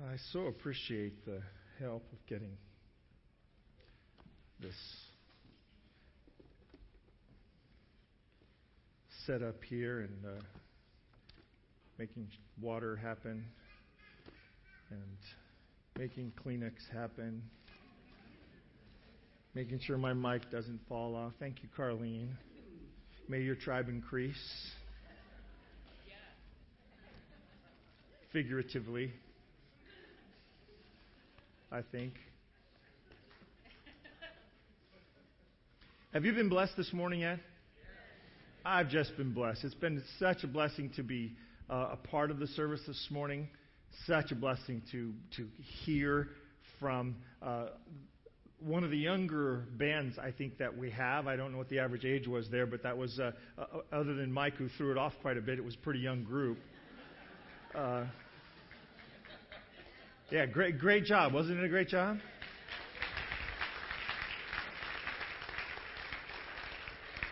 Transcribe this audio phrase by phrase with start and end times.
[0.00, 1.40] I so appreciate the
[1.80, 2.56] help of getting
[4.60, 4.76] this
[9.26, 10.40] set up here and uh,
[11.98, 12.28] making
[12.60, 13.44] water happen
[14.90, 15.18] and
[15.98, 17.42] making Kleenex happen,
[19.56, 21.32] making sure my mic doesn't fall off.
[21.40, 22.28] Thank you, Carlene.
[23.28, 24.36] May your tribe increase.
[28.32, 29.12] Figuratively.
[31.70, 32.14] I think.
[36.14, 37.40] Have you been blessed this morning yet?
[38.64, 39.64] I've just been blessed.
[39.64, 41.34] It's been such a blessing to be
[41.68, 43.48] uh, a part of the service this morning.
[44.06, 45.46] Such a blessing to to
[45.84, 46.28] hear
[46.80, 47.66] from uh,
[48.60, 51.26] one of the younger bands I think that we have.
[51.26, 54.14] I don't know what the average age was there, but that was uh, uh other
[54.14, 55.58] than Mike who threw it off quite a bit.
[55.58, 56.56] It was a pretty young group.
[60.30, 61.32] Yeah, great, great job.
[61.32, 62.18] Wasn't it a great job?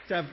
[0.08, 0.25] To have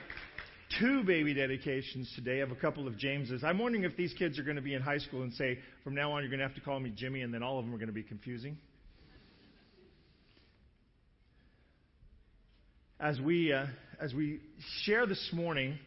[0.78, 2.38] two baby dedications today.
[2.38, 3.44] Have a couple of Jameses.
[3.44, 5.94] I'm wondering if these kids are going to be in high school and say, from
[5.94, 7.74] now on, you're going to have to call me Jimmy, and then all of them
[7.74, 8.56] are going to be confusing.
[12.98, 13.66] As we, uh,
[14.00, 14.40] as we
[14.84, 15.78] share this morning,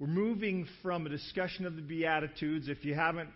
[0.00, 2.68] we're moving from a discussion of the Beatitudes.
[2.68, 3.28] If you haven't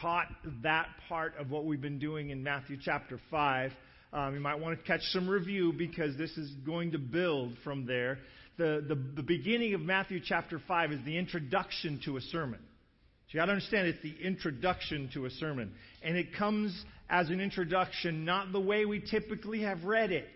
[0.00, 0.28] caught
[0.62, 3.72] that part of what we've been doing in Matthew chapter 5.
[4.12, 7.86] Um, you might want to catch some review because this is going to build from
[7.86, 8.18] there.
[8.56, 12.60] The, the, the beginning of Matthew chapter 5 is the introduction to a sermon.
[12.60, 15.72] So you got to understand it's the introduction to a sermon.
[16.02, 20.26] And it comes as an introduction, not the way we typically have read it.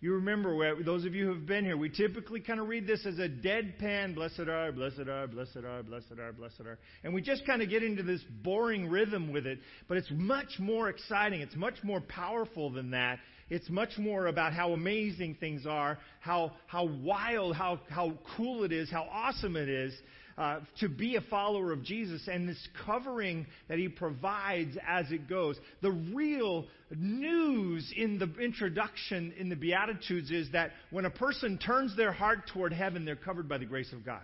[0.00, 2.86] You remember, where, those of you who have been here, we typically kind of read
[2.86, 6.78] this as a deadpan, blessed are, blessed are, blessed are, blessed are, blessed are.
[7.02, 9.58] And we just kind of get into this boring rhythm with it.
[9.88, 11.40] But it's much more exciting.
[11.40, 13.18] It's much more powerful than that.
[13.50, 18.70] It's much more about how amazing things are, how, how wild, how, how cool it
[18.72, 19.92] is, how awesome it is
[20.38, 25.28] uh, to be a follower of Jesus and this covering that he provides as it
[25.28, 25.56] goes.
[25.82, 26.66] The real
[26.96, 32.48] news in the introduction in the Beatitudes is that when a person turns their heart
[32.52, 34.22] toward heaven, they're covered by the grace of God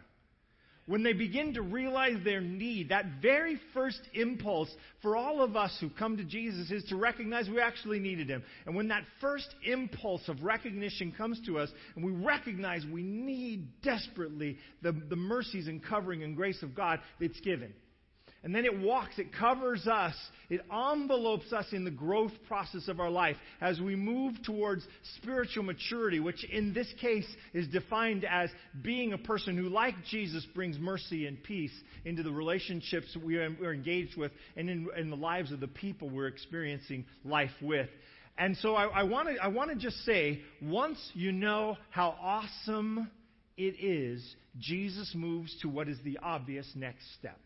[0.87, 4.69] when they begin to realize their need, that very first impulse
[5.01, 8.43] for all of us who come to Jesus is to recognize we actually needed Him.
[8.67, 13.69] And when that first impulse of recognition comes to us, and we recognize we need
[13.83, 17.73] desperately the, the mercies and covering and grace of God, it's given.
[18.45, 20.15] And then it walks, it covers us,
[20.51, 25.63] it envelopes us in the growth process of our life as we move towards spiritual
[25.63, 28.51] maturity, which in this case is defined as
[28.83, 31.73] being a person who, like Jesus, brings mercy and peace
[32.05, 36.11] into the relationships we are engaged with and in, in the lives of the people
[36.11, 37.89] we're experiencing life with.
[38.37, 43.11] And so I, I want to just say once you know how awesome
[43.57, 47.39] it is, Jesus moves to what is the obvious next step.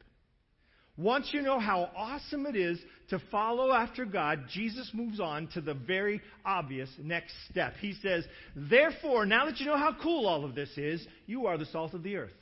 [0.99, 2.77] Once you know how awesome it is
[3.09, 7.75] to follow after God, Jesus moves on to the very obvious next step.
[7.81, 8.25] He says,
[8.57, 11.95] Therefore, now that you know how cool all of this is, you are the salt
[11.95, 12.33] of the earth.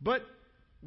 [0.00, 0.22] But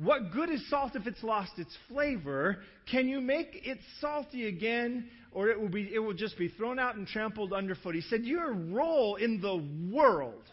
[0.02, 2.60] what good is salt if it's lost its flavor?
[2.90, 6.80] Can you make it salty again, or it will, be, it will just be thrown
[6.80, 7.94] out and trampled underfoot?
[7.94, 10.44] He said, Your role in the world,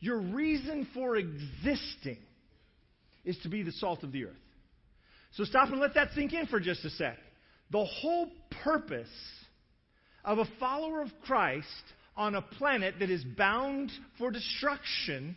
[0.00, 2.18] your reason for existing,
[3.26, 4.32] is to be the salt of the earth.
[5.32, 7.18] So stop and let that sink in for just a sec.
[7.70, 8.30] The whole
[8.62, 9.08] purpose
[10.24, 11.66] of a follower of Christ
[12.16, 15.36] on a planet that is bound for destruction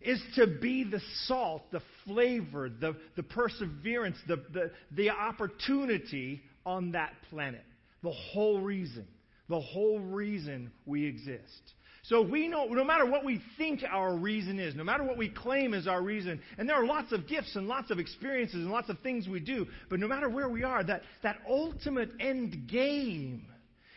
[0.00, 6.92] is to be the salt, the flavor, the, the perseverance, the, the, the opportunity on
[6.92, 7.64] that planet.
[8.02, 9.06] The whole reason.
[9.48, 11.72] The whole reason we exist.
[12.08, 15.28] So we know, no matter what we think our reason is, no matter what we
[15.28, 18.70] claim is our reason, and there are lots of gifts and lots of experiences and
[18.70, 22.68] lots of things we do, but no matter where we are, that, that ultimate end
[22.68, 23.44] game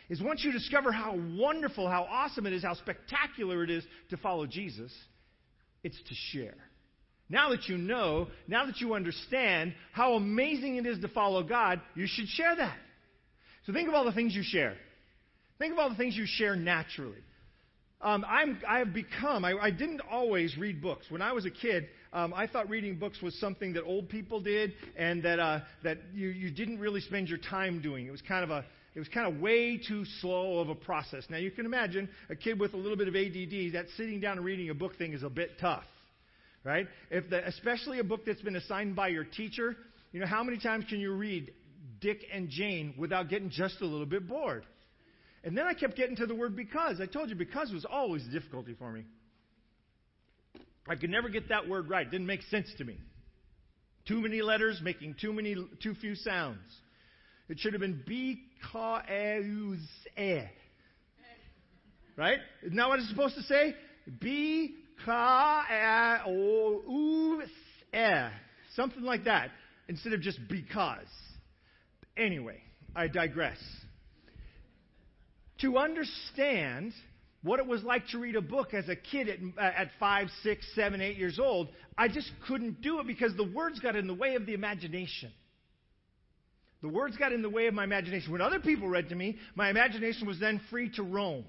[0.08, 4.16] is once you discover how wonderful, how awesome it is, how spectacular it is to
[4.16, 4.92] follow Jesus,
[5.84, 6.56] it's to share.
[7.28, 11.80] Now that you know, now that you understand how amazing it is to follow God,
[11.94, 12.76] you should share that.
[13.66, 14.74] So think of all the things you share.
[15.60, 17.18] Think of all the things you share naturally.
[18.02, 21.04] Um, I have become, I, I, didn't always read books.
[21.10, 24.40] When I was a kid, um, I thought reading books was something that old people
[24.40, 28.06] did and that, uh, that you, you didn't really spend your time doing.
[28.06, 28.64] It was kind of a,
[28.94, 31.24] it was kind of way too slow of a process.
[31.28, 34.38] Now you can imagine a kid with a little bit of ADD, that sitting down
[34.38, 35.84] and reading a book thing is a bit tough,
[36.64, 36.86] right?
[37.10, 39.76] If the, especially a book that's been assigned by your teacher,
[40.12, 41.52] you know, how many times can you read
[42.00, 44.64] Dick, and Jane without getting just a little bit bored.
[45.42, 47.00] And then I kept getting to the word because.
[47.00, 49.04] I told you because was always a difficulty for me.
[50.88, 52.06] I could never get that word right.
[52.06, 52.98] It didn't make sense to me.
[54.06, 56.58] Too many letters making too many too few sounds.
[57.48, 59.04] It should have been because
[62.16, 62.38] Right?
[62.62, 63.74] Isn't that what it's supposed to say?
[64.20, 64.70] Because
[68.74, 69.50] Something like that.
[69.88, 71.06] Instead of just because.
[72.16, 72.60] Anyway,
[72.94, 73.58] I digress.
[75.62, 76.92] To understand
[77.42, 80.28] what it was like to read a book as a kid at, uh, at five,
[80.42, 84.06] six, seven, eight years old, I just couldn't do it because the words got in
[84.06, 85.32] the way of the imagination.
[86.82, 88.32] The words got in the way of my imagination.
[88.32, 91.44] When other people read to me, my imagination was then free to roam.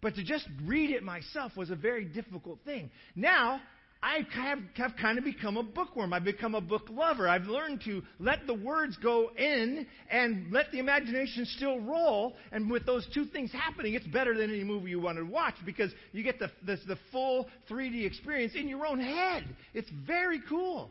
[0.00, 2.90] But to just read it myself was a very difficult thing.
[3.14, 3.60] Now,
[4.02, 6.12] I have, have kind of become a bookworm.
[6.12, 7.28] I've become a book lover.
[7.28, 12.36] I've learned to let the words go in and let the imagination still roll.
[12.52, 15.54] And with those two things happening, it's better than any movie you want to watch
[15.66, 19.44] because you get the, the, the full 3D experience in your own head.
[19.74, 20.90] It's very cool.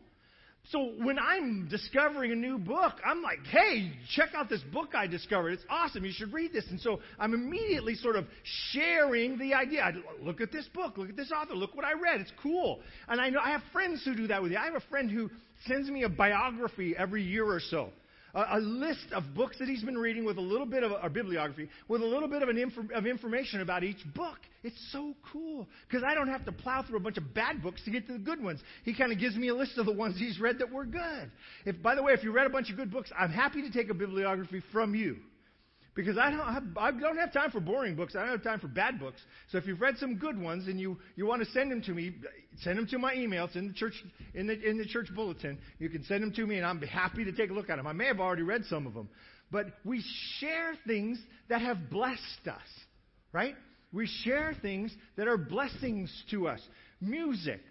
[0.71, 5.07] So when I'm discovering a new book, I'm like, hey, check out this book I
[5.07, 5.51] discovered.
[5.51, 6.03] It's awesome.
[6.03, 6.65] You should read this.
[6.69, 8.25] And so I'm immediately sort of
[8.71, 9.81] sharing the idea.
[9.81, 10.97] I, look at this book.
[10.97, 11.53] Look at this author.
[11.53, 12.19] Look what I read.
[12.19, 12.81] It's cool.
[13.07, 14.57] And I know I have friends who do that with you.
[14.57, 15.29] I have a friend who
[15.67, 17.89] sends me a biography every year or so
[18.33, 21.09] a, a, list of books that he's been reading with a little bit of a,
[21.09, 24.38] bibliography, with a little bit of, an inf- of information about each book.
[24.63, 27.81] It's so cool because I don't have to plow through a bunch of bad books
[27.85, 28.59] to get to the good ones.
[28.83, 31.31] He kind of gives me a list of the ones he's read that were good.
[31.65, 33.71] If, by the way, if you read a bunch of good books, I'm happy to
[33.71, 35.18] take a bibliography from you.
[35.97, 38.15] Because I don't, have, I don't have time for boring books.
[38.15, 39.19] I don't have time for bad books.
[39.51, 41.91] So if you've read some good ones and you, you want to send them to
[41.91, 42.13] me,
[42.61, 43.45] send them to my email.
[43.45, 43.95] It's in the church
[44.35, 45.57] in the in the church bulletin.
[45.79, 47.88] You can send them to me, and I'm happy to take a look at them.
[47.88, 49.09] I may have already read some of them,
[49.49, 50.03] but we
[50.39, 52.85] share things that have blessed us,
[53.33, 53.55] right?
[53.91, 56.61] We share things that are blessings to us.
[57.01, 57.61] Music,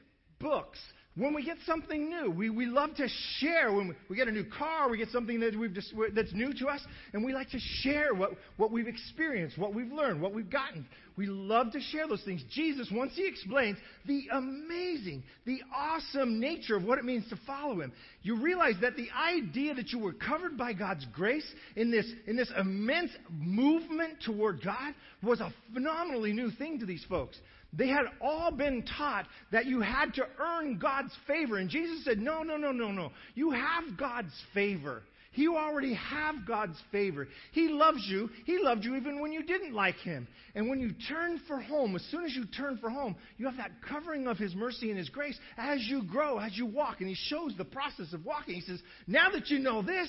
[0.41, 0.81] books,
[1.17, 3.09] when we get something new, we, we love to
[3.39, 3.73] share.
[3.73, 6.53] When we, we get a new car, we get something that we've just, that's new
[6.55, 6.83] to us,
[7.15, 10.87] and we like to share what, what we've experienced, what we've learned, what we've gotten.
[11.17, 12.45] We love to share those things.
[12.51, 17.81] Jesus, once he explains the amazing, the awesome nature of what it means to follow
[17.81, 17.93] him,
[18.23, 22.37] you realize that the idea that you were covered by God's grace in this, in
[22.37, 27.39] this immense movement toward God was a phenomenally new thing to these folks.
[27.73, 31.59] They had all been taught that you had to earn God's favor.
[31.59, 33.13] And Jesus said, No, no, no, no, no.
[33.35, 35.03] You have God's favor.
[35.37, 37.29] You already have God's favor.
[37.53, 38.31] He loves you.
[38.47, 40.27] He loved you even when you didn't like Him.
[40.55, 43.59] And when you turn for home, as soon as you turn for home, you have
[43.59, 47.01] that covering of His mercy and His grace as you grow, as you walk.
[47.01, 48.55] And He shows the process of walking.
[48.55, 50.09] He says, Now that you know this,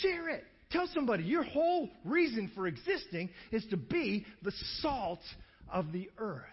[0.00, 0.44] share it.
[0.70, 5.22] Tell somebody your whole reason for existing is to be the salt
[5.72, 6.44] of the earth.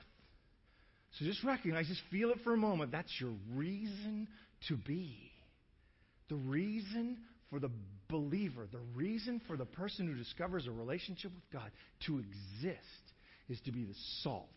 [1.17, 2.91] So just recognize, just feel it for a moment.
[2.91, 4.27] That's your reason
[4.67, 5.31] to be.
[6.29, 7.17] The reason
[7.49, 7.69] for the
[8.09, 11.71] believer, the reason for the person who discovers a relationship with God
[12.07, 12.81] to exist
[13.47, 14.49] is to be the salt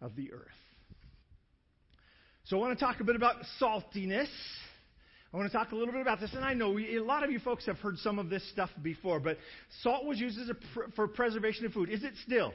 [0.00, 0.40] of the earth.
[2.44, 4.28] So I want to talk a bit about saltiness.
[5.32, 7.30] I want to talk a little bit about this, and I know a lot of
[7.30, 9.36] you folks have heard some of this stuff before, but
[9.82, 11.90] salt was used as a pr- for preservation of food.
[11.90, 12.54] Is it still?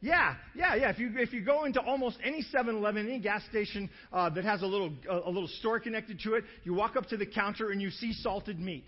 [0.00, 0.90] Yeah, yeah, yeah.
[0.90, 4.62] If you if you go into almost any 7-Eleven, any gas station uh, that has
[4.62, 7.70] a little a, a little store connected to it, you walk up to the counter
[7.70, 8.84] and you see salted meat.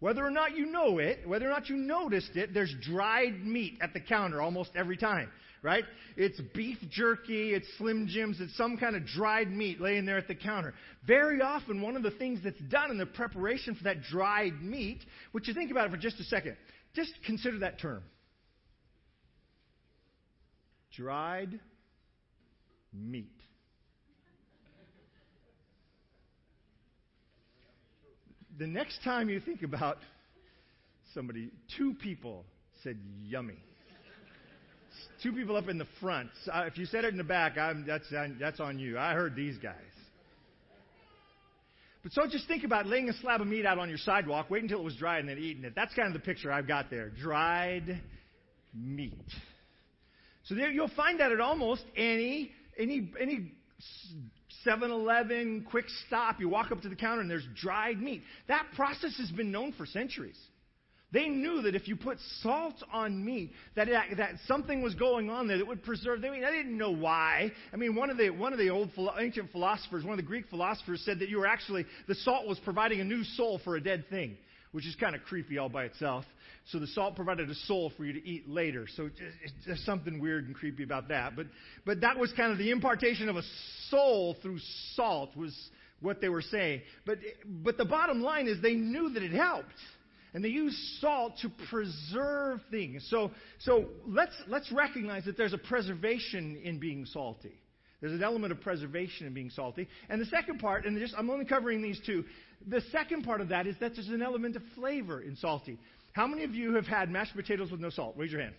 [0.00, 3.78] Whether or not you know it, whether or not you noticed it, there's dried meat
[3.82, 5.30] at the counter almost every time,
[5.62, 5.84] right?
[6.16, 10.26] It's beef jerky, it's Slim Jims, it's some kind of dried meat laying there at
[10.28, 10.74] the counter.
[11.06, 15.04] Very often, one of the things that's done in the preparation for that dried meat,
[15.32, 16.56] which you think about it for just a second,
[16.94, 18.02] just consider that term
[20.96, 21.58] dried
[22.92, 23.28] meat.
[28.58, 29.98] The next time you think about
[31.14, 32.44] somebody, two people
[32.82, 33.58] said yummy.
[35.22, 36.30] Two people up in the front.
[36.52, 38.04] Uh, if you said it in the back, I'm, that's,
[38.38, 38.98] that's on you.
[38.98, 39.74] I heard these guys.
[42.02, 44.62] But so just think about laying a slab of meat out on your sidewalk, wait
[44.62, 45.74] until it was dry, and then eating it.
[45.74, 47.10] That's kind of the picture I've got there.
[47.10, 48.00] Dried
[48.74, 49.14] meat.
[50.44, 53.52] So there you'll find that at almost any any any
[54.66, 56.40] 7-Eleven quick stop.
[56.40, 58.22] You walk up to the counter and there's dried meat.
[58.48, 60.38] That process has been known for centuries.
[61.12, 65.46] They knew that if you put salt on meat, that, that something was going on
[65.46, 66.24] there that would preserve.
[66.24, 67.52] I mean, they didn't know why.
[67.70, 70.48] I mean, one of the one of the old ancient philosophers, one of the Greek
[70.48, 73.80] philosophers, said that you were actually the salt was providing a new soul for a
[73.80, 74.38] dead thing.
[74.72, 76.24] Which is kind of creepy all by itself.
[76.66, 78.86] So the salt provided a soul for you to eat later.
[78.96, 79.10] So
[79.66, 81.36] there's something weird and creepy about that.
[81.36, 81.46] But,
[81.84, 83.42] but that was kind of the impartation of a
[83.88, 84.58] soul through
[84.94, 85.56] salt was
[86.00, 86.82] what they were saying.
[87.04, 89.68] But, but the bottom line is they knew that it helped.
[90.34, 93.06] And they used salt to preserve things.
[93.10, 97.52] So, so let's, let's recognize that there's a preservation in being salty.
[98.00, 99.88] There's an element of preservation in being salty.
[100.08, 102.24] And the second part, and just, I'm only covering these two,
[102.66, 105.78] the second part of that is that there's an element of flavor in salty.
[106.12, 108.14] How many of you have had mashed potatoes with no salt?
[108.16, 108.54] Raise your hand.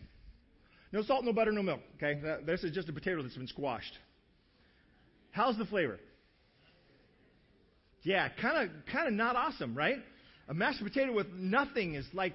[0.91, 1.81] No salt, no butter, no milk.
[1.97, 3.97] Okay, this is just a potato that's been squashed.
[5.31, 5.99] How's the flavor?
[8.03, 9.97] Yeah, kind of, kind of not awesome, right?
[10.49, 12.33] A mashed potato with nothing is like,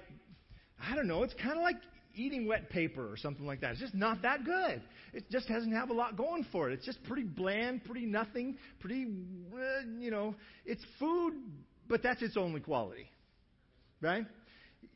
[0.81, 1.77] I don't know, it's kind of like
[2.15, 3.71] eating wet paper or something like that.
[3.71, 4.81] It's just not that good.
[5.13, 6.73] It just doesn't have a lot going for it.
[6.73, 9.07] It's just pretty bland, pretty nothing, pretty,
[9.53, 10.35] uh, you know,
[10.65, 11.33] it's food,
[11.87, 13.09] but that's its only quality,
[14.01, 14.25] right?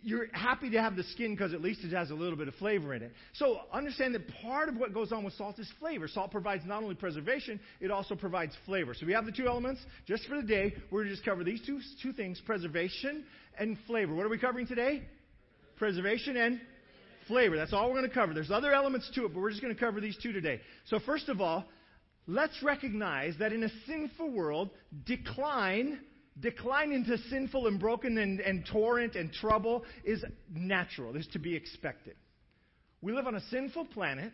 [0.02, 2.54] you're happy to have the skin because at least it has a little bit of
[2.56, 3.14] flavor in it.
[3.34, 6.08] So understand that part of what goes on with salt is flavor.
[6.08, 8.94] Salt provides not only preservation, it also provides flavor.
[8.94, 9.82] So we have the two elements.
[10.06, 13.24] Just for the day, we're going to just cover these two, two things, preservation
[13.58, 14.14] and flavor.
[14.14, 15.04] What are we covering today?
[15.78, 16.60] Preservation and
[17.28, 17.58] flavor.
[17.58, 18.34] That's all we're going to cover.
[18.34, 20.62] There's other elements to it, but we're just going to cover these two today.
[20.86, 21.66] So first of all,
[22.28, 24.70] let's recognize that in a sinful world,
[25.06, 26.00] decline
[26.40, 31.56] decline into sinful and broken and, and torrent and trouble is natural, is to be
[31.56, 32.16] expected.
[33.02, 34.32] We live on a sinful planet.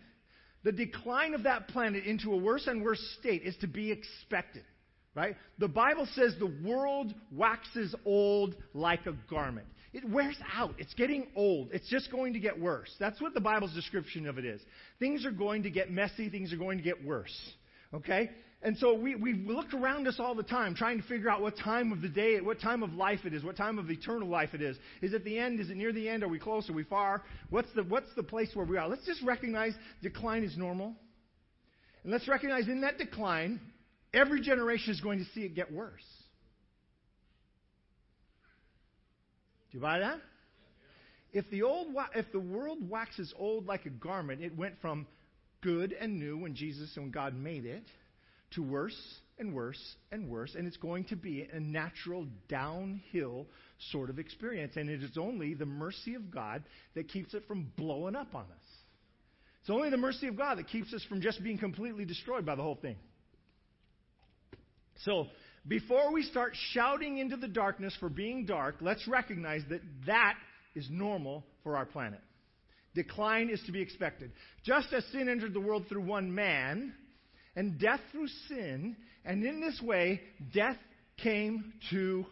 [0.64, 4.64] The decline of that planet into a worse and worse state is to be expected.
[5.16, 5.36] Right?
[5.58, 9.68] The Bible says the world waxes old like a garment.
[9.92, 10.76] It wears out.
[10.78, 11.70] It's getting old.
[11.72, 12.94] It's just going to get worse.
[13.00, 14.62] That's what the Bible's description of it is.
[15.00, 16.30] Things are going to get messy.
[16.30, 17.36] Things are going to get worse.
[17.94, 18.30] Okay?
[18.62, 21.58] And so we, we look around us all the time trying to figure out what
[21.58, 24.50] time of the day, what time of life it is, what time of eternal life
[24.54, 24.78] it is.
[25.02, 25.62] Is it the end?
[25.62, 26.24] Is it near the end?
[26.24, 26.70] Are we close?
[26.70, 27.24] Are we far?
[27.50, 28.88] What's the, what's the place where we are?
[28.88, 30.94] Let's just recognize decline is normal.
[32.04, 33.62] And let's recognize in that decline,
[34.14, 36.04] every generation is going to see it get worse.
[39.72, 40.20] Do you buy that?
[41.32, 45.06] If the, old, if the world waxes old like a garment, it went from
[45.62, 47.84] good and new when Jesus and when God made it
[48.52, 48.98] to worse
[49.38, 53.46] and worse and worse, and it's going to be a natural downhill
[53.92, 54.74] sort of experience.
[54.76, 56.64] And it is only the mercy of God
[56.96, 58.68] that keeps it from blowing up on us.
[59.62, 62.56] It's only the mercy of God that keeps us from just being completely destroyed by
[62.56, 62.96] the whole thing.
[65.06, 65.28] So,
[65.70, 70.36] before we start shouting into the darkness for being dark, let's recognize that that
[70.76, 72.20] is normal for our planet.
[72.96, 74.32] Decline is to be expected.
[74.66, 76.94] Just as sin entered the world through one man,
[77.56, 80.22] and death through sin, and in this way,
[80.54, 80.78] death
[81.22, 82.26] came to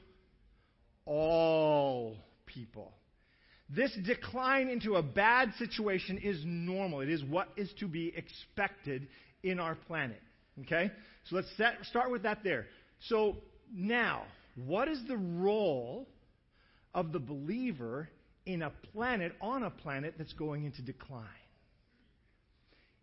[1.06, 2.94] all people.
[3.70, 7.02] This decline into a bad situation is normal.
[7.02, 9.08] It is what is to be expected
[9.44, 10.22] in our planet.
[10.62, 10.90] Okay?
[11.26, 12.68] So let's set, start with that there.
[13.02, 13.38] So
[13.74, 14.24] now,
[14.56, 16.08] what is the role
[16.94, 18.10] of the believer
[18.46, 21.26] in a planet, on a planet that's going into decline?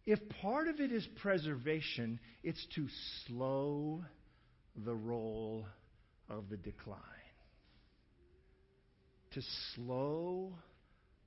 [0.06, 2.86] If part of it is preservation, it's to
[3.26, 4.04] slow
[4.84, 5.66] the roll
[6.28, 6.98] of the decline.
[9.32, 9.42] To
[9.74, 10.52] slow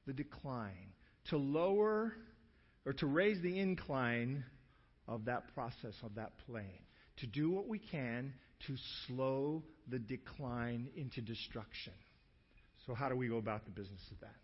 [0.05, 0.93] the decline.
[1.29, 2.13] To lower
[2.85, 4.45] or to raise the incline
[5.07, 6.86] of that process, of that plane.
[7.17, 8.33] To do what we can
[8.67, 8.75] to
[9.07, 11.93] slow the decline into destruction.
[12.85, 14.35] So, how do we go about the business of that?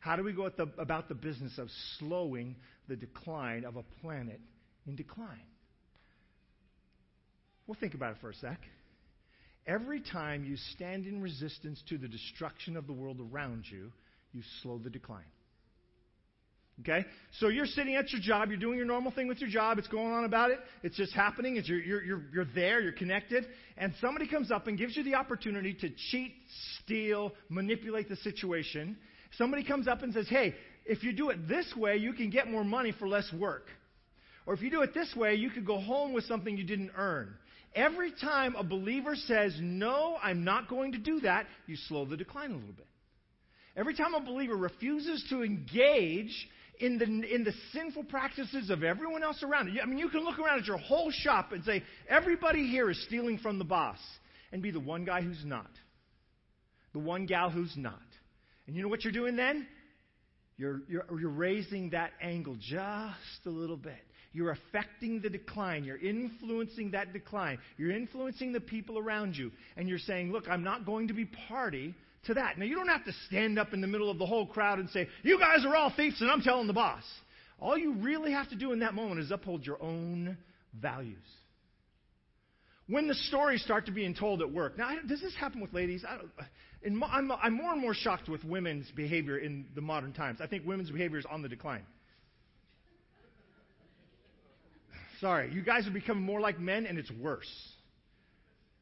[0.00, 1.68] How do we go the, about the business of
[1.98, 2.56] slowing
[2.88, 4.40] the decline of a planet
[4.86, 5.38] in decline?
[7.66, 8.60] Well, think about it for a sec.
[9.66, 13.92] Every time you stand in resistance to the destruction of the world around you,
[14.32, 15.24] you slow the decline.
[16.80, 17.04] Okay?
[17.40, 19.88] So you're sitting at your job, you're doing your normal thing with your job, it's
[19.88, 23.46] going on about it, it's just happening, it's you're, you're, you're, you're there, you're connected,
[23.76, 26.34] and somebody comes up and gives you the opportunity to cheat,
[26.84, 28.96] steal, manipulate the situation,
[29.36, 30.54] Somebody comes up and says, hey,
[30.86, 33.66] if you do it this way, you can get more money for less work.
[34.46, 36.92] Or if you do it this way, you could go home with something you didn't
[36.96, 37.34] earn.
[37.74, 42.16] Every time a believer says, no, I'm not going to do that, you slow the
[42.16, 42.86] decline a little bit.
[43.76, 46.48] Every time a believer refuses to engage
[46.80, 50.24] in the, in the sinful practices of everyone else around you, I mean, you can
[50.24, 53.98] look around at your whole shop and say, everybody here is stealing from the boss,
[54.52, 55.70] and be the one guy who's not,
[56.92, 58.00] the one gal who's not.
[58.66, 59.66] And you know what you're doing then?
[60.56, 64.04] You're, you're, you're raising that angle just a little bit.
[64.32, 65.84] You're affecting the decline.
[65.84, 67.58] You're influencing that decline.
[67.76, 69.52] You're influencing the people around you.
[69.76, 71.94] And you're saying, look, I'm not going to be party
[72.24, 72.58] to that.
[72.58, 74.88] Now, you don't have to stand up in the middle of the whole crowd and
[74.90, 77.04] say, You guys are all thieves and I'm telling the boss.
[77.60, 80.36] All you really have to do in that moment is uphold your own
[80.78, 81.18] values.
[82.86, 86.04] When the stories start to being told at work, now, does this happen with ladies?
[86.08, 86.18] I
[86.86, 87.02] am
[87.42, 90.40] I'm more and more shocked with women's behavior in the modern times.
[90.40, 91.84] I think women's behavior is on the decline.
[95.20, 97.50] Sorry, you guys are becoming more like men, and it's worse.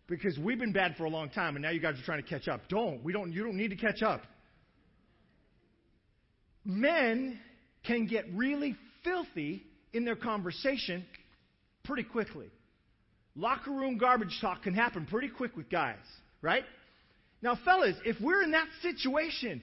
[0.09, 2.29] Because we've been bad for a long time, and now you guys are trying to
[2.29, 2.69] catch up.
[2.69, 3.03] Don't.
[3.03, 3.33] We don't.
[3.33, 4.23] You don't need to catch up.
[6.65, 7.39] Men
[7.85, 11.05] can get really filthy in their conversation
[11.85, 12.47] pretty quickly.
[13.35, 15.97] Locker room garbage talk can happen pretty quick with guys,
[16.41, 16.65] right?
[17.43, 19.63] Now, fellas, if we're in that situation,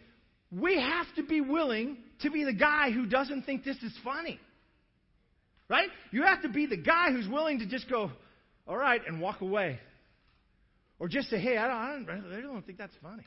[0.51, 4.39] we have to be willing to be the guy who doesn't think this is funny.
[5.69, 5.89] Right?
[6.11, 8.11] You have to be the guy who's willing to just go,
[8.67, 9.79] all right, and walk away.
[10.99, 13.23] Or just say, hey, I don't, I don't, I don't think that's funny.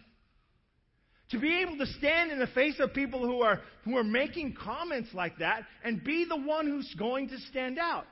[1.30, 4.54] To be able to stand in the face of people who are, who are making
[4.54, 8.06] comments like that and be the one who's going to stand out.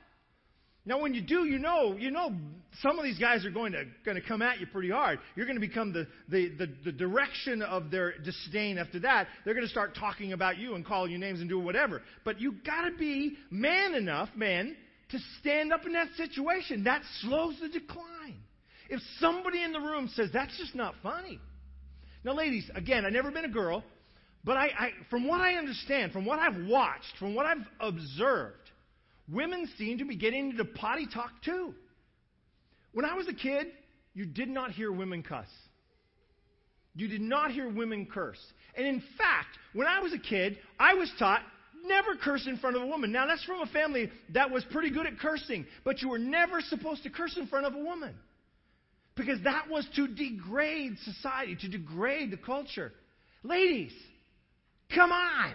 [0.87, 2.31] Now, when you do, you know, you know,
[2.81, 5.17] some of these guys are going to, going to come at you pretty hard.
[5.35, 9.27] You're going to become the, the, the, the direction of their disdain after that.
[9.43, 12.03] They're going to start talking about you and calling you names and do whatever.
[12.23, 14.75] But you got to be man enough, man,
[15.09, 16.83] to stand up in that situation.
[16.83, 18.35] That slows the decline.
[18.89, 21.39] If somebody in the room says, that's just not funny.
[22.23, 23.83] Now, ladies, again, I've never been a girl,
[24.43, 28.69] but I, I from what I understand, from what I've watched, from what I've observed,
[29.31, 31.73] women seem to be getting into potty talk too.
[32.93, 33.67] When I was a kid,
[34.13, 35.47] you did not hear women cuss.
[36.95, 38.39] You did not hear women curse.
[38.75, 41.41] And in fact, when I was a kid, I was taught
[41.85, 43.11] never curse in front of a woman.
[43.11, 46.61] Now, that's from a family that was pretty good at cursing, but you were never
[46.61, 48.15] supposed to curse in front of a woman.
[49.15, 52.91] Because that was to degrade society, to degrade the culture.
[53.43, 53.93] Ladies,
[54.93, 55.53] come on.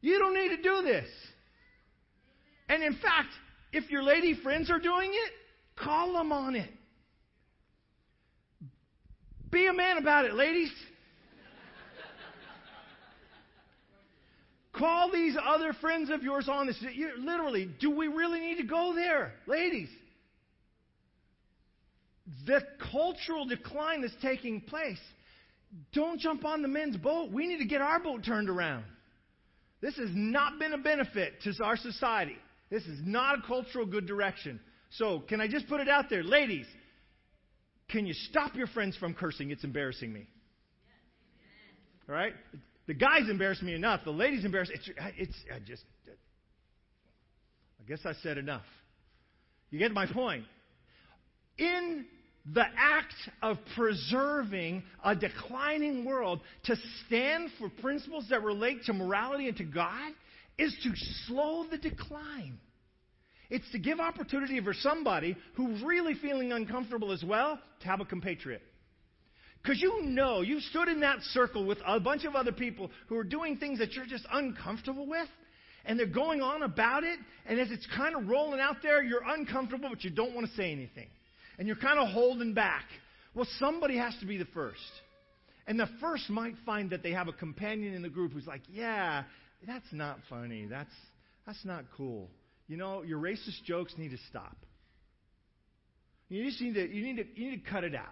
[0.00, 1.08] You don't need to do this.
[2.68, 3.28] And in fact,
[3.72, 5.32] if your lady friends are doing it,
[5.76, 6.70] call them on it.
[9.50, 10.72] Be a man about it, ladies.
[14.72, 16.82] Call these other friends of yours on this.
[16.94, 19.34] You're, literally, do we really need to go there?
[19.46, 19.90] Ladies,
[22.46, 25.00] the cultural decline that's taking place,
[25.92, 27.32] don't jump on the men's boat.
[27.32, 28.84] We need to get our boat turned around.
[29.80, 32.36] This has not been a benefit to our society.
[32.70, 34.60] This is not a cultural good direction.
[34.90, 36.22] So, can I just put it out there?
[36.22, 36.66] Ladies,
[37.88, 39.50] can you stop your friends from cursing?
[39.50, 40.26] It's embarrassing me.
[42.08, 42.34] All right?
[42.86, 44.02] The guys embarrass me enough.
[44.04, 44.70] The ladies embarrass.
[44.72, 45.82] It's, it's I just.
[46.06, 48.64] I guess I said enough.
[49.70, 50.44] You get my point.
[51.58, 52.06] In
[52.52, 59.48] the act of preserving a declining world, to stand for principles that relate to morality
[59.48, 60.12] and to God,
[60.58, 60.90] is to
[61.26, 62.58] slow the decline.
[63.48, 68.04] It's to give opportunity for somebody who's really feeling uncomfortable as well to have a
[68.04, 68.62] compatriot.
[69.62, 73.16] Because you know, you stood in that circle with a bunch of other people who
[73.16, 75.28] are doing things that you're just uncomfortable with,
[75.84, 79.22] and they're going on about it, and as it's kind of rolling out there, you're
[79.24, 81.06] uncomfortable, but you don't want to say anything.
[81.58, 82.84] And you're kind of holding back.
[83.34, 84.80] Well, somebody has to be the first.
[85.66, 88.62] And the first might find that they have a companion in the group who's like,
[88.70, 89.24] yeah,
[89.66, 90.66] that's not funny.
[90.66, 90.92] That's,
[91.46, 92.28] that's not cool.
[92.68, 94.56] You know, your racist jokes need to stop.
[96.28, 98.06] You just need to, you need to, you need to cut it out.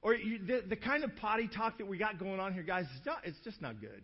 [0.00, 2.86] Or you, the, the kind of potty talk that we got going on here, guys,
[2.96, 4.02] it's, not, it's just not good.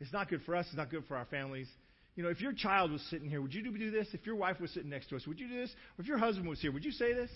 [0.00, 0.66] It's not good for us.
[0.68, 1.68] It's not good for our families.
[2.16, 4.08] You know, if your child was sitting here, would you do this?
[4.12, 5.70] If your wife was sitting next to us, would you do this?
[5.98, 7.30] Or if your husband was here, would you say this?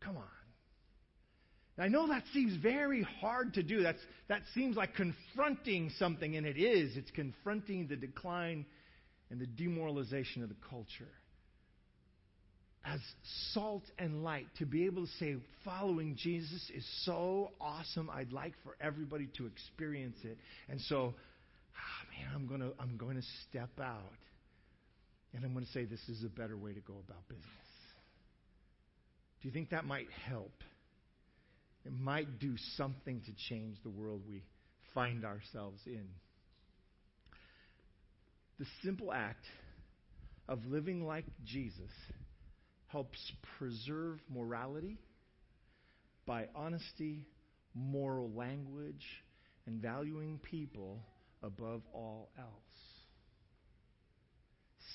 [0.00, 0.24] Come on.
[1.80, 3.82] I know that seems very hard to do.
[3.82, 6.96] That's, that seems like confronting something, and it is.
[6.96, 8.66] It's confronting the decline
[9.30, 11.08] and the demoralization of the culture.
[12.84, 13.00] As
[13.52, 18.10] salt and light, to be able to say, following Jesus is so awesome.
[18.10, 20.38] I'd like for everybody to experience it.
[20.68, 21.14] And so,
[22.34, 24.12] I'm going to I'm going to step out.
[25.34, 27.44] And I'm going to say, this is a better way to go about business.
[29.42, 30.52] Do you think that might help?
[31.88, 34.42] it might do something to change the world we
[34.94, 36.06] find ourselves in.
[38.58, 39.44] The simple act
[40.48, 41.90] of living like Jesus
[42.88, 43.18] helps
[43.58, 44.98] preserve morality
[46.26, 47.26] by honesty,
[47.74, 49.06] moral language,
[49.66, 50.98] and valuing people
[51.42, 52.48] above all else.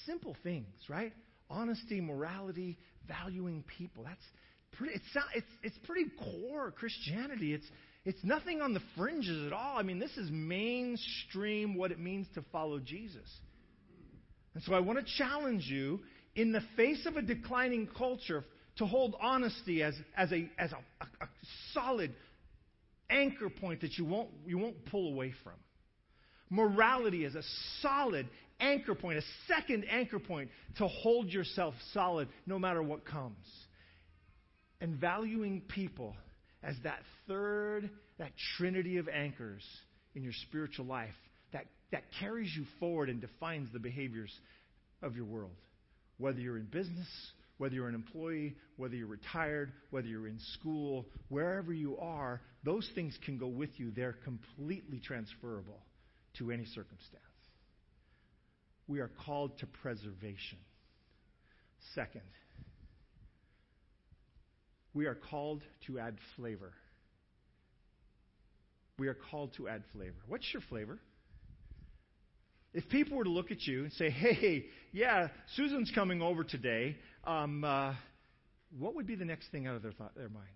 [0.06, 1.14] Simple things, right?
[1.50, 2.78] Honesty, morality,
[3.08, 4.04] valuing people.
[4.04, 4.26] That's
[4.74, 7.54] pretty, it's, it's, it's pretty core Christianity.
[7.54, 7.66] It's,
[8.06, 9.78] it's nothing on the fringes at all.
[9.78, 13.28] I mean, this is mainstream what it means to follow Jesus.
[14.54, 16.02] And so I want to challenge you
[16.36, 18.44] in the face of a declining culture
[18.78, 21.28] to hold honesty as, as, a, as a, a, a
[21.74, 22.14] solid
[23.10, 25.54] anchor point that you won't, you won't pull away from.
[26.54, 27.42] Morality is a
[27.82, 33.48] solid anchor point, a second anchor point to hold yourself solid no matter what comes.
[34.80, 36.16] And valuing people
[36.62, 37.90] as that third,
[38.20, 39.64] that trinity of anchors
[40.14, 41.16] in your spiritual life
[41.54, 44.32] that, that carries you forward and defines the behaviors
[45.02, 45.56] of your world.
[46.20, 47.08] Whether you're in business,
[47.58, 52.88] whether you're an employee, whether you're retired, whether you're in school, wherever you are, those
[52.94, 53.90] things can go with you.
[53.90, 55.80] They're completely transferable
[56.38, 57.24] to any circumstance.
[58.88, 60.58] We are called to preservation.
[61.96, 62.22] Second,
[64.94, 66.74] we are called to add flavor.
[69.00, 70.16] We are called to add flavor.
[70.28, 71.00] What's your flavor?
[72.74, 76.98] If people were to look at you and say, hey, yeah, Susan's coming over today,
[77.24, 77.94] um, uh,
[78.78, 80.48] what would be the next thing out of their, thought, their mind?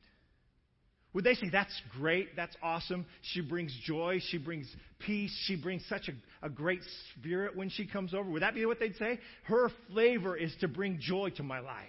[1.18, 4.68] Would they say, That's great, that's awesome, she brings joy, she brings
[5.00, 6.82] peace, she brings such a, a great
[7.16, 8.30] spirit when she comes over?
[8.30, 9.18] Would that be what they'd say?
[9.46, 11.88] Her flavor is to bring joy to my life.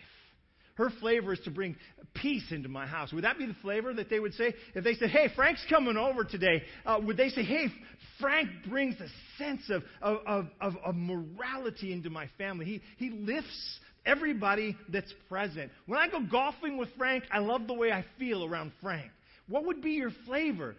[0.76, 1.76] Her flavor is to bring
[2.14, 3.12] peace into my house.
[3.12, 4.54] Would that be the flavor that they would say?
[4.74, 7.66] If they said, hey, Frank's coming over today, uh, would they say, hey,
[8.18, 12.64] Frank brings a sense of, of, of, of morality into my family?
[12.64, 15.70] He, he lifts everybody that's present.
[15.84, 19.10] When I go golfing with Frank, I love the way I feel around Frank.
[19.48, 20.76] What would be your flavor?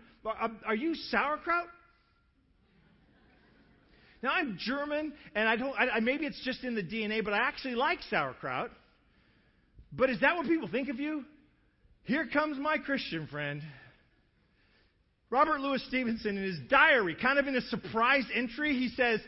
[0.65, 1.67] Are you sauerkraut?
[4.21, 5.73] Now I'm German, and I don't.
[5.77, 8.69] I, maybe it's just in the DNA, but I actually like sauerkraut.
[9.91, 11.23] But is that what people think of you?
[12.03, 13.61] Here comes my Christian friend.
[15.29, 19.19] Robert Louis Stevenson, in his diary, kind of in a surprise entry, he says,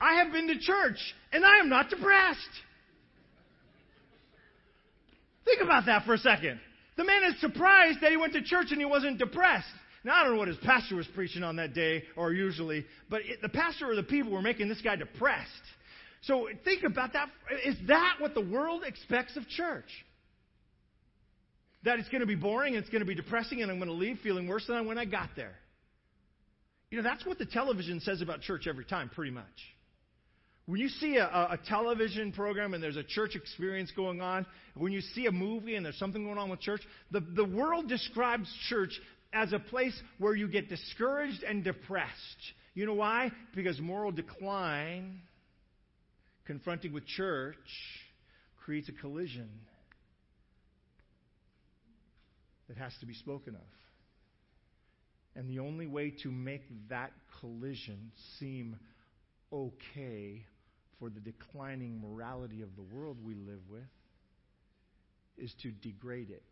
[0.00, 0.98] I have been to church
[1.32, 2.38] and I am not depressed.
[5.44, 6.60] Think about that for a second.
[7.00, 9.72] The man is surprised that he went to church and he wasn't depressed.
[10.04, 13.22] Now, I don't know what his pastor was preaching on that day or usually, but
[13.22, 15.48] it, the pastor or the people were making this guy depressed.
[16.20, 17.30] So think about that.
[17.64, 19.88] Is that what the world expects of church?
[21.84, 23.88] That it's going to be boring and it's going to be depressing and I'm going
[23.88, 25.54] to leave feeling worse than when I got there.
[26.90, 29.46] You know, that's what the television says about church every time, pretty much.
[30.66, 34.92] When you see a, a, television program and there's a church experience going on, when
[34.92, 38.48] you see a movie and there's something going on with church, the, the world describes
[38.68, 39.00] church
[39.32, 42.12] as a place where you get discouraged and depressed.
[42.74, 43.32] You know why?
[43.54, 45.20] Because moral decline,
[46.46, 47.56] confronting with church,
[48.64, 49.48] creates a collision
[52.68, 53.60] that has to be spoken of.
[55.34, 58.76] And the only way to make that collision seem
[59.52, 60.44] okay
[60.98, 63.82] for the declining morality of the world we live with
[65.38, 66.42] is to degrade it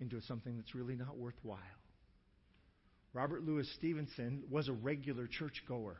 [0.00, 1.58] into something that's really not worthwhile.
[3.12, 5.96] Robert Louis Stevenson was a regular churchgoer.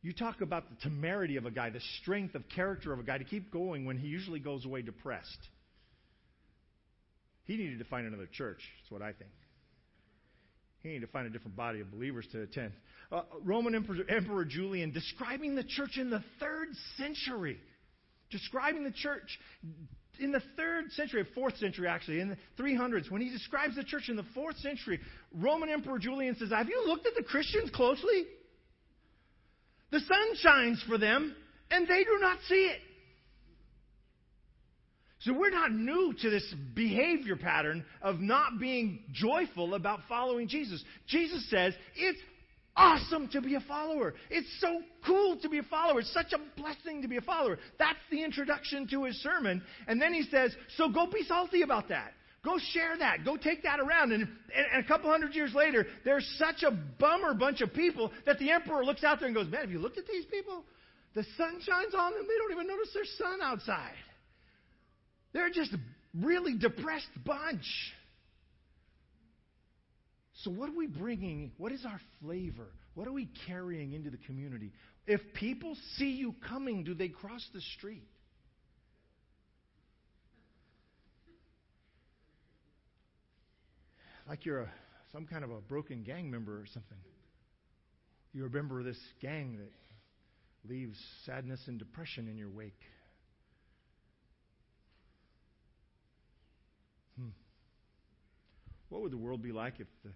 [0.00, 3.18] You talk about the temerity of a guy, the strength of character of a guy
[3.18, 5.48] to keep going when he usually goes away depressed.
[7.44, 9.30] He needed to find another church, that's what I think.
[10.82, 12.72] He needed to find a different body of believers to attend.
[13.10, 17.58] Uh, Roman Emperor, Emperor Julian describing the church in the third century,
[18.30, 19.38] describing the church
[20.18, 24.08] in the third century, fourth century actually, in the 300s, when he describes the church
[24.08, 25.00] in the fourth century,
[25.34, 28.24] Roman Emperor Julian says, Have you looked at the Christians closely?
[29.90, 31.34] The sun shines for them,
[31.70, 32.80] and they do not see it.
[35.24, 40.82] So we're not new to this behavior pattern of not being joyful about following Jesus.
[41.06, 42.18] Jesus says it's
[42.76, 44.14] awesome to be a follower.
[44.30, 46.00] It's so cool to be a follower.
[46.00, 47.58] It's such a blessing to be a follower.
[47.78, 49.62] That's the introduction to his sermon.
[49.86, 52.14] And then he says, so go be salty about that.
[52.44, 53.24] Go share that.
[53.24, 54.10] Go take that around.
[54.10, 54.22] And,
[54.72, 58.50] and, a couple hundred years later, there's such a bummer bunch of people that the
[58.50, 60.64] emperor looks out there and goes, Man, have you looked at these people?
[61.14, 62.22] The sun shines on them.
[62.26, 63.94] They don't even notice there's sun outside.
[65.32, 65.78] They're just a
[66.14, 67.66] really depressed bunch.
[70.44, 71.52] So, what are we bringing?
[71.56, 72.68] What is our flavor?
[72.94, 74.72] What are we carrying into the community?
[75.06, 78.06] If people see you coming, do they cross the street?
[84.28, 84.68] Like you're a,
[85.12, 86.98] some kind of a broken gang member or something.
[88.32, 92.80] You remember this gang that leaves sadness and depression in your wake.
[98.92, 100.10] What would the world be like if the,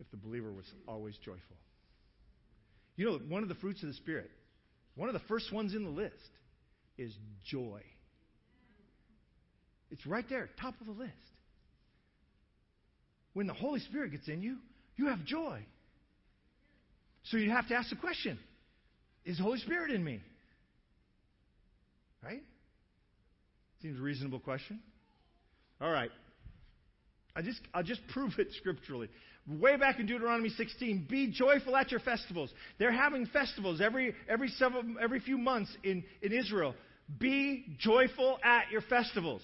[0.00, 1.56] if the believer was always joyful?
[2.96, 4.30] You know, one of the fruits of the Spirit,
[4.96, 6.14] one of the first ones in the list,
[6.98, 7.10] is
[7.46, 7.80] joy.
[9.90, 11.14] It's right there, top of the list.
[13.32, 14.58] When the Holy Spirit gets in you,
[14.96, 15.64] you have joy.
[17.24, 18.38] So you have to ask the question
[19.24, 20.20] Is the Holy Spirit in me?
[22.22, 22.42] Right?
[23.80, 24.80] Seems a reasonable question.
[25.80, 26.10] All right.
[27.34, 29.08] I just, I'll just prove it scripturally.
[29.48, 32.50] Way back in Deuteronomy 16, be joyful at your festivals.
[32.78, 36.74] They're having festivals every, every, several, every few months in, in Israel.
[37.18, 39.42] Be joyful at your festivals.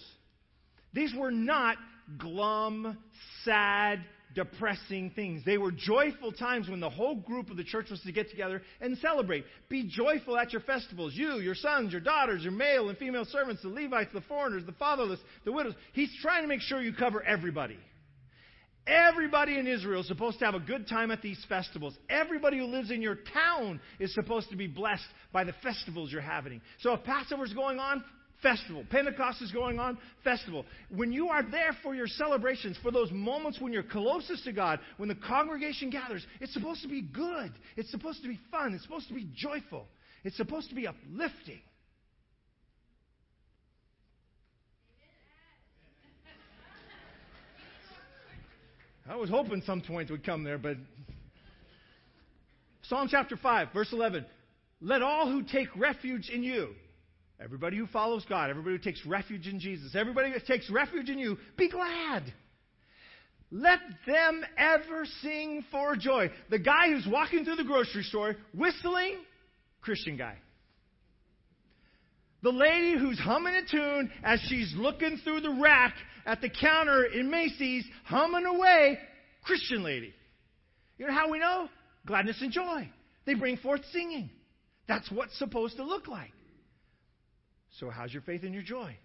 [0.93, 1.77] These were not
[2.19, 2.99] glum,
[3.45, 4.05] sad,
[4.37, 5.43] depressing things.
[5.45, 8.63] They were joyful times when the whole group of the church was to get together
[8.81, 9.45] and celebrate.
[9.69, 11.15] Be joyful at your festivals.
[11.15, 14.73] You, your sons, your daughters, your male and female servants, the Levites, the foreigners, the
[14.73, 15.75] fatherless, the widows.
[15.95, 17.79] He's trying to make sure you cover everybody.
[18.87, 21.97] Everybody in Israel is supposed to have a good time at these festivals.
[22.09, 26.21] Everybody who lives in your town is supposed to be blessed by the festivals you're
[26.21, 26.61] having.
[26.81, 28.05] So if Passover's going on,
[28.47, 28.85] festival.
[28.91, 30.65] Pentecost is going on, festival.
[30.95, 34.79] When you are there for your celebrations, for those moments when you're closest to God,
[34.99, 37.53] when the congregation gathers, it's supposed to be good.
[37.77, 38.73] It's supposed to be fun.
[38.75, 39.87] It's supposed to be joyful.
[40.23, 41.61] It's supposed to be uplifting.
[49.09, 50.77] I was hoping some point would come there, but
[52.83, 54.25] Psalm chapter 5, verse 11.
[54.81, 56.75] Let all who take refuge in you,
[57.43, 61.19] Everybody who follows God, everybody who takes refuge in Jesus, everybody that takes refuge in
[61.19, 62.33] you, be glad.
[63.51, 66.31] Let them ever sing for joy.
[66.51, 69.19] The guy who's walking through the grocery store whistling,
[69.83, 70.37] Christian guy.
[72.43, 75.95] The lady who's humming a tune as she's looking through the rack
[76.25, 78.99] at the counter in Macy's, humming away,
[79.45, 80.13] Christian lady.
[80.99, 81.69] You know how we know?
[82.07, 82.89] Gladness and joy.
[83.27, 84.31] They bring forth singing.
[84.89, 86.33] That's what's supposed to look like.
[87.79, 88.97] So, how's your faith and your joy?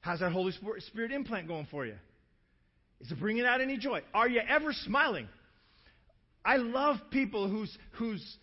[0.00, 1.96] How's that Holy Spirit implant going for you?
[3.00, 4.02] Is it bringing out any joy?
[4.12, 5.28] Are you ever smiling?
[6.44, 8.36] I love people whose, whose,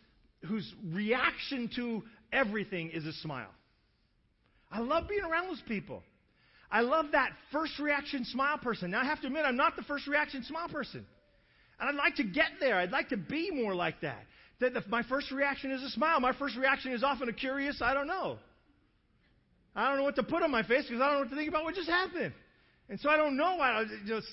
[0.45, 3.51] whose reaction to everything is a smile.
[4.71, 6.04] I love being around those people.
[6.71, 8.91] I love that first reaction smile person.
[8.91, 11.06] Now, I have to admit, I'm not the first reaction smile person.
[11.80, 12.77] And I'd like to get there.
[12.77, 14.25] I'd like to be more like that.
[14.60, 17.82] That if my first reaction is a smile, my first reaction is often a curious,
[17.82, 18.38] I don't know.
[19.75, 21.36] I don't know what to put on my face because I don't know what to
[21.36, 22.34] think about what just happened.
[22.89, 23.55] And so I don't know.
[23.55, 24.27] why I, just,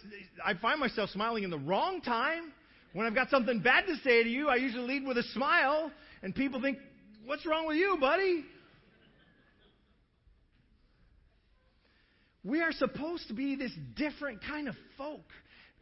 [0.45, 2.53] I find myself smiling in the wrong time.
[2.93, 5.93] When I've got something bad to say to you, I usually lead with a smile,
[6.23, 6.79] and people think,
[7.25, 8.45] What's wrong with you, buddy?
[12.43, 15.27] We are supposed to be this different kind of folk.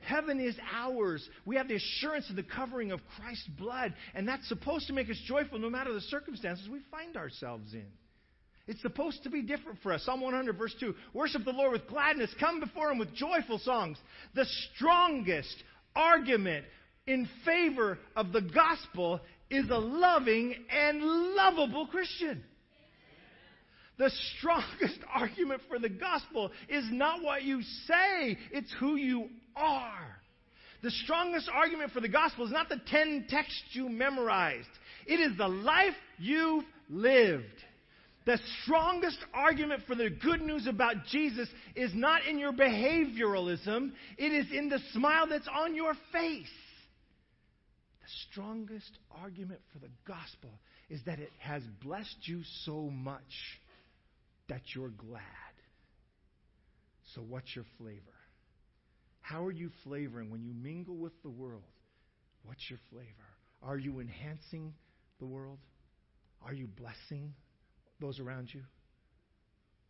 [0.01, 1.27] Heaven is ours.
[1.45, 5.09] We have the assurance of the covering of Christ's blood, and that's supposed to make
[5.09, 7.87] us joyful no matter the circumstances we find ourselves in.
[8.67, 10.05] It's supposed to be different for us.
[10.05, 13.97] Psalm 100, verse 2 Worship the Lord with gladness, come before Him with joyful songs.
[14.35, 15.63] The strongest
[15.95, 16.65] argument
[17.07, 22.43] in favor of the gospel is a loving and lovable Christian.
[23.99, 30.21] The strongest argument for the gospel is not what you say, it's who you are.
[30.83, 34.69] The strongest argument for the gospel is not the 10 texts you memorized,
[35.07, 37.45] it is the life you've lived.
[38.27, 44.33] The strongest argument for the good news about Jesus is not in your behavioralism, it
[44.33, 46.51] is in the smile that's on your face.
[48.03, 50.51] The strongest argument for the gospel
[50.91, 53.23] is that it has blessed you so much
[54.49, 55.23] that you're glad.
[57.15, 58.01] So, what's your flavor?
[59.21, 61.63] How are you flavoring when you mingle with the world?
[62.45, 63.07] What's your flavor?
[63.63, 64.75] Are you enhancing
[65.21, 65.59] the world?
[66.45, 67.33] Are you blessing
[68.01, 68.63] those around you?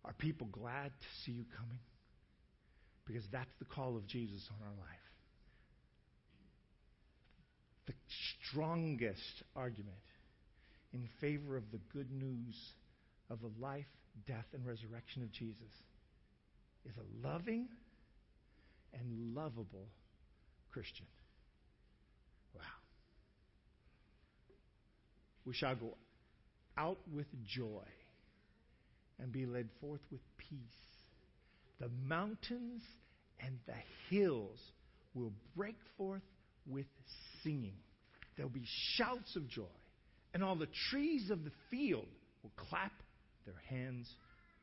[0.05, 1.81] Are people glad to see you coming?
[3.07, 4.99] Because that's the call of Jesus on our life.
[7.87, 7.95] The
[8.51, 9.97] strongest argument
[10.93, 12.55] in favor of the good news
[13.31, 13.87] of the life,
[14.27, 15.73] death, and resurrection of Jesus
[16.85, 17.69] is a loving
[18.93, 19.89] and lovable
[20.73, 21.07] Christian.
[22.55, 22.63] Wow.
[25.45, 25.97] We shall go
[26.77, 27.85] out with joy
[29.19, 30.59] and be led forth with peace.
[31.81, 32.83] The mountains
[33.41, 33.75] and the
[34.11, 34.59] hills
[35.15, 36.23] will break forth
[36.67, 36.87] with
[37.43, 37.77] singing.
[38.37, 39.65] There'll be shouts of joy,
[40.35, 42.09] and all the trees of the field
[42.43, 42.93] will clap
[43.47, 44.09] their hands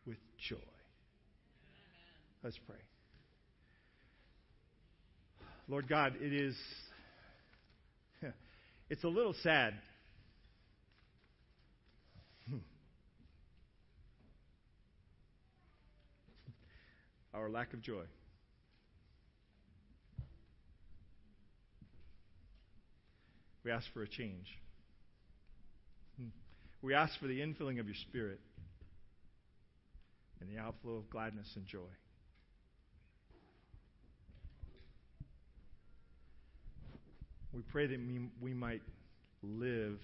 [0.06, 0.18] with
[0.50, 0.58] joy.
[2.44, 2.78] Let's pray.
[5.68, 6.56] Lord God, it is.
[8.90, 9.74] It's a little sad.
[17.34, 18.04] Our lack of joy.
[23.64, 24.48] We ask for a change.
[26.18, 26.28] Hmm.
[26.82, 28.40] We ask for the infilling of your Spirit
[30.42, 31.80] and the outflow of gladness and joy.
[37.54, 38.82] We pray that we, we might
[39.42, 40.00] live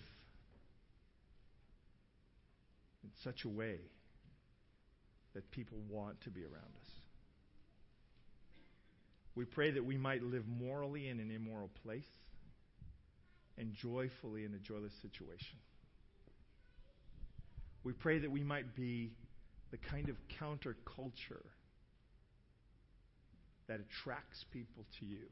[3.03, 3.79] in such a way
[5.33, 6.98] that people want to be around us.
[9.35, 12.07] We pray that we might live morally in an immoral place
[13.57, 15.57] and joyfully in a joyless situation.
[17.83, 19.11] We pray that we might be
[19.71, 21.45] the kind of counterculture
[23.67, 25.27] that attracts people to you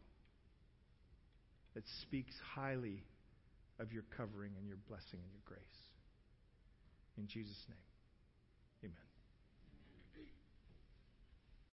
[1.73, 3.03] that speaks highly
[3.79, 5.59] of your covering and your blessing and your grace.
[7.17, 7.77] In Jesus' name.